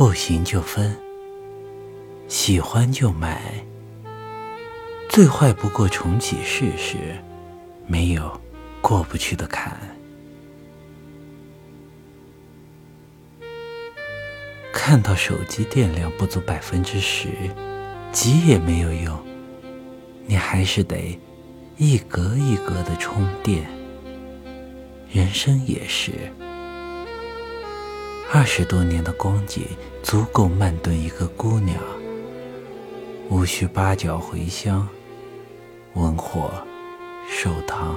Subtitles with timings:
[0.00, 0.96] 不行就分，
[2.26, 3.62] 喜欢就买。
[5.10, 6.96] 最坏不过重启试试，
[7.86, 8.40] 没有
[8.80, 9.78] 过不去的坎。
[14.72, 17.28] 看到手机电量不足百分之十，
[18.10, 19.22] 急也没有用，
[20.24, 21.20] 你还是得
[21.76, 23.68] 一格一格的充电。
[25.12, 26.32] 人生也是，
[28.32, 29.64] 二十多年的光景
[30.04, 31.76] 足够慢炖一个姑娘，
[33.28, 34.88] 无需八角茴香，
[35.94, 36.48] 文火
[37.28, 37.96] 寿堂。